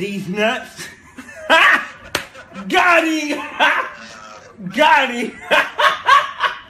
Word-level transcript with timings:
These 0.00 0.28
nuts. 0.28 0.88
Got 2.68 3.04
him! 3.04 3.38
Got 4.74 5.10
him! 5.10 5.32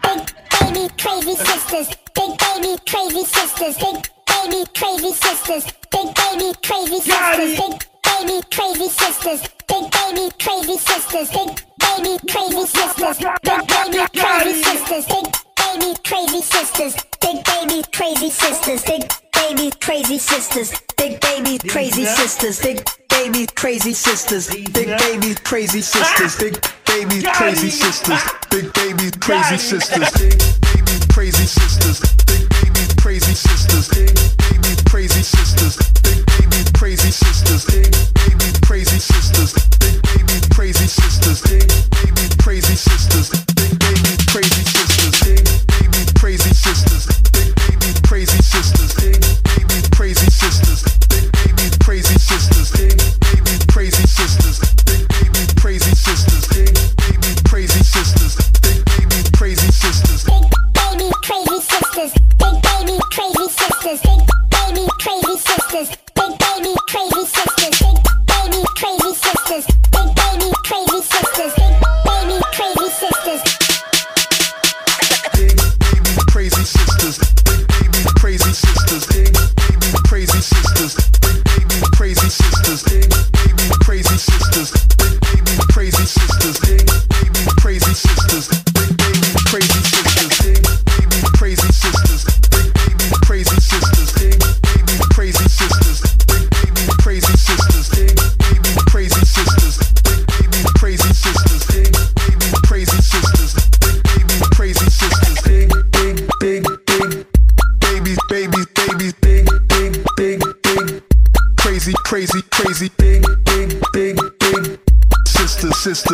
Big 0.02 0.34
baby 0.58 0.88
crazy 0.98 1.36
sisters. 1.36 1.88
Big 2.16 2.36
baby 2.36 2.76
crazy 2.88 3.24
sisters. 3.24 3.76
Big 3.78 4.02
baby 4.26 4.64
crazy 4.74 5.12
sisters. 5.12 5.64
Big 5.92 6.12
baby 6.12 6.52
crazy 6.66 6.98
sisters. 6.98 7.54
Big 7.54 7.78
baby 8.02 8.42
crazy 8.50 8.88
sisters. 8.88 9.42
Big 9.68 9.84
baby 9.94 10.30
crazy 10.40 10.76
sisters. 10.76 11.30
Big 11.38 11.70
baby 11.86 12.18
crazy 12.26 12.66
sisters. 12.66 13.18
Big 13.44 13.62
baby 13.70 14.08
crazy 14.18 14.62
sisters. 14.64 15.06
Big 15.06 15.26
baby 15.54 15.94
crazy 16.02 16.42
sisters. 16.42 16.94
Big 17.20 17.44
baby 17.44 17.84
crazy 17.92 18.30
sisters. 18.30 18.82
Big 18.82 19.29
baby 19.40 19.70
crazy 19.80 20.18
sisters. 20.18 20.72
Big 20.96 21.20
baby 21.20 21.58
crazy 21.68 22.04
sisters. 22.04 22.60
Big 22.60 22.84
baby 23.08 23.46
crazy 23.56 23.92
sisters. 23.92 24.48
Big 24.48 24.66
baby 24.92 25.34
crazy 25.44 25.80
sisters. 25.80 26.36
Big 26.36 26.60
baby 26.86 27.22
crazy 27.22 27.70
sisters. 27.70 28.20
Big 28.50 28.72
baby 28.74 29.10
crazy 29.20 29.56
sisters. 29.56 29.96
Big 30.10 30.32
baby 30.74 31.00
crazy 31.08 31.46
sisters. 31.46 32.00
Big 32.26 32.44
baby 32.50 32.84
crazy 33.00 33.34
sisters. 33.34 33.88
Big 33.88 34.44
baby 34.52 34.74
crazy 34.90 35.22
sisters. 35.22 35.76
Big 36.02 36.26
baby 36.26 36.62
crazy 36.76 37.10
sisters. 37.10 37.64
Big 37.66 37.96
baby 38.16 38.60
crazy 38.66 38.98
sisters. 38.98 39.54
Big 39.80 40.02
baby 40.02 40.40
crazy 40.54 40.86
sisters. 40.86 41.40
Big 41.42 41.64
baby 42.04 42.28
crazy 42.42 42.76
sisters. 42.76 43.39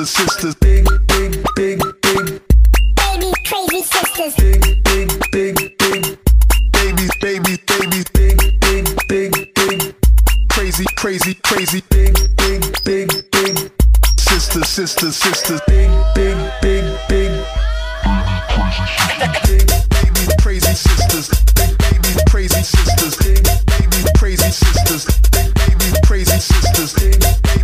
sisters, 0.05 0.33
sisters. 0.33 0.55
Big, 0.57 0.85
big, 1.07 1.43
big, 1.55 1.79
big. 2.03 2.43
Baby, 2.97 3.33
crazy 3.47 3.83
sisters. 3.83 4.35
Big, 4.37 4.85
big, 4.85 5.09
big, 5.33 5.79
big. 5.79 6.19
Babies, 6.73 7.11
babies, 7.23 7.59
babies. 7.67 8.05
Big, 8.13 8.37
big, 8.61 8.85
big, 9.09 9.55
big. 9.55 9.95
Crazy, 10.51 10.85
crazy, 10.97 11.35
crazy. 11.45 11.83
Big, 11.89 12.15
big, 12.37 12.85
big, 12.85 13.09
big. 13.33 13.73
Sisters, 14.19 14.69
sisters, 14.69 15.17
sisters. 15.17 15.61
Big, 15.67 15.89
big, 16.15 16.37
big, 16.61 16.85
big. 17.09 17.31
Big, 18.05 18.37
baby, 18.53 18.53
crazy 18.53 18.85
sisters. 18.85 19.45
Big, 19.49 19.69
baby, 19.89 20.33
crazy 20.43 20.75
sisters. 20.75 21.29
Big, 21.55 21.79
baby, 21.79 22.21
crazy 22.29 22.63
sisters. 22.63 23.17
Big, 23.17 23.43
baby, 23.67 24.11
crazy 24.19 24.51
sisters. 24.51 25.07
Big, 25.33 26.05
crazy 26.05 26.39
sisters. 26.39 27.56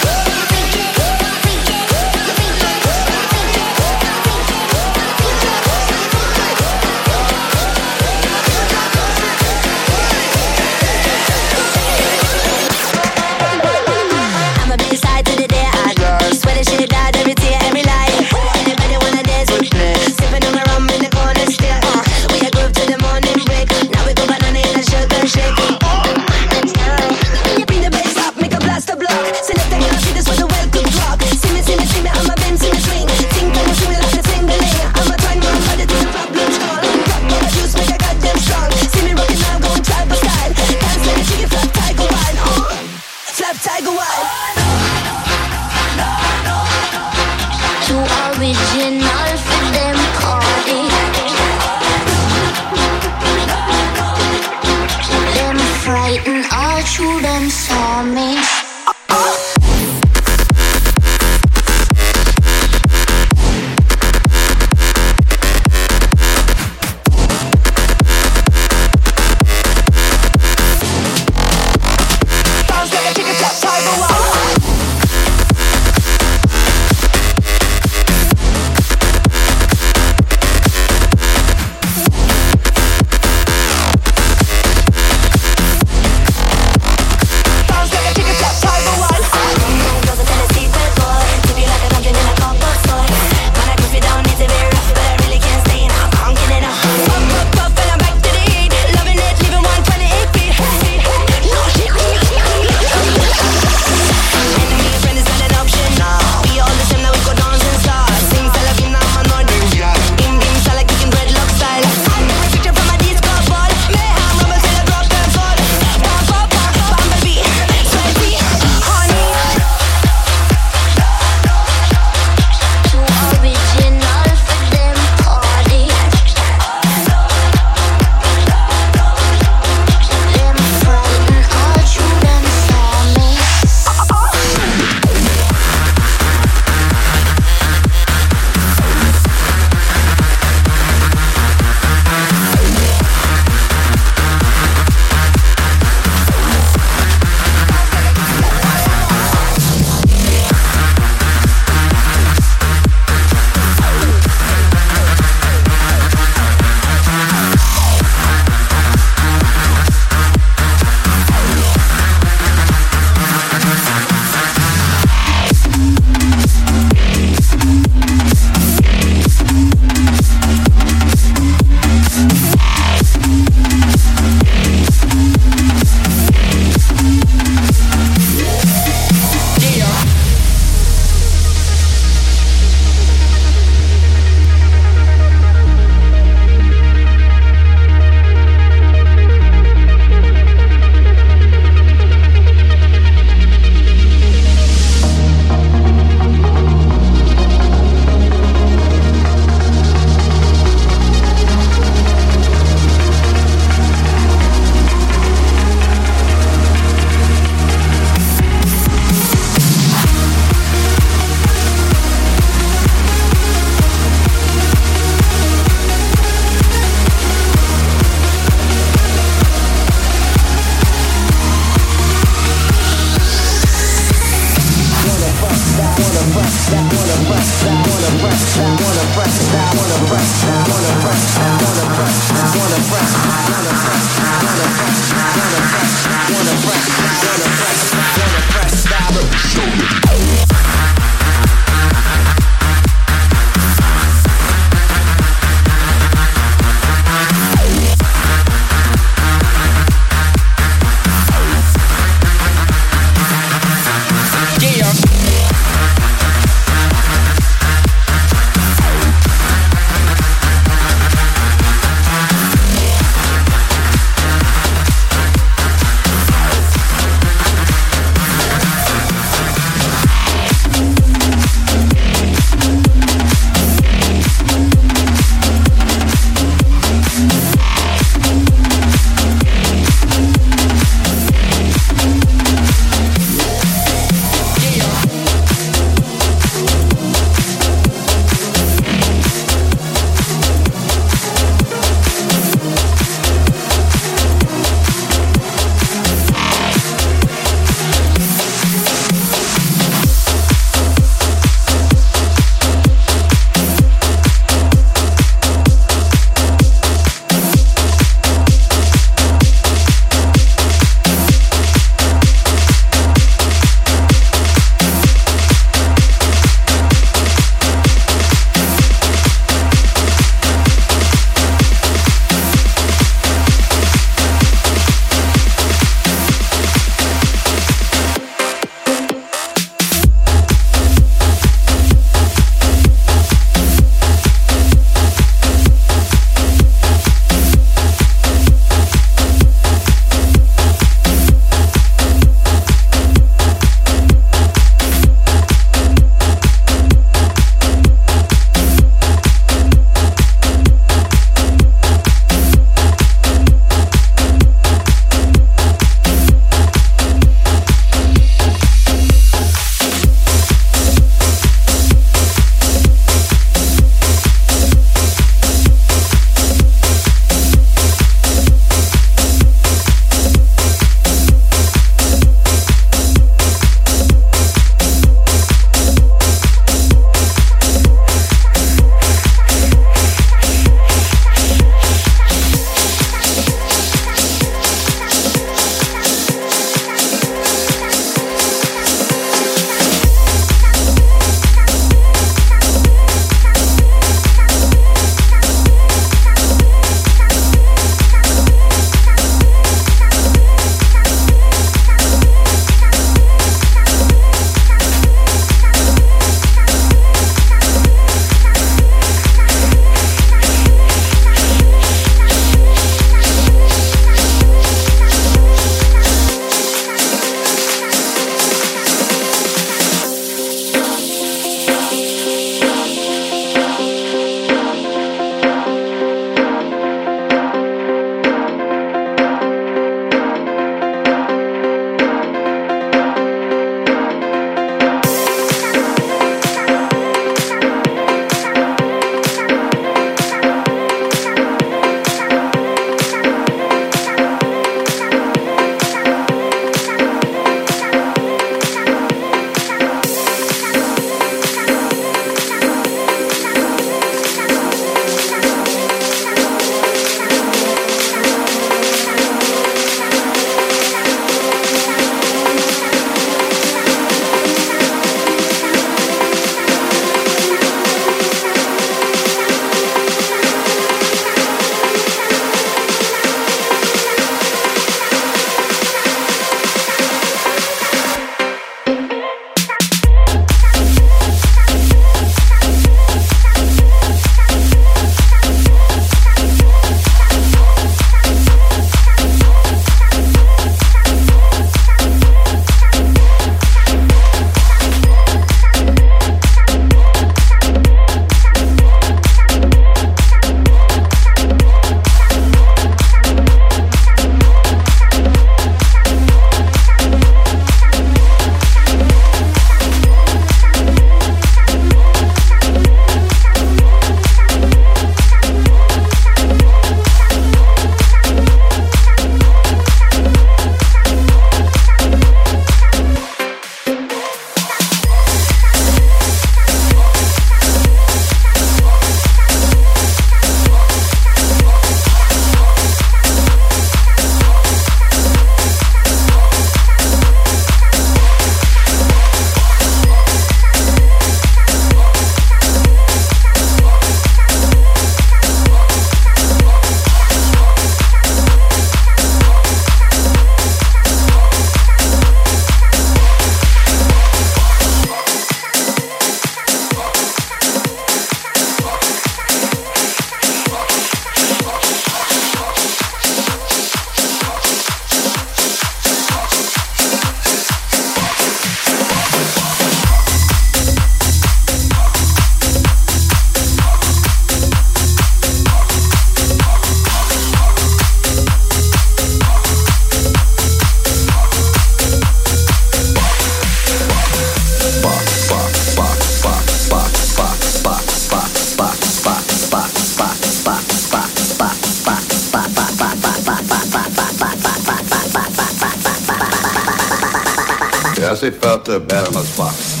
Yes, 598.41 598.55
it 598.55 598.59
felt 598.59 598.85
the 598.85 598.99
box. 598.99 599.55
Box. 599.55 600.00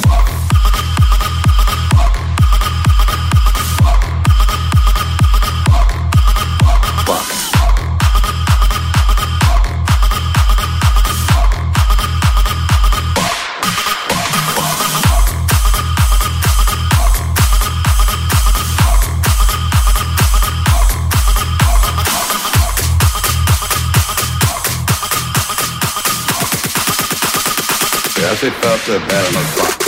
Yes, 28.91 29.01
it 29.01 29.09
felt 29.09 29.77
uh, 29.77 29.80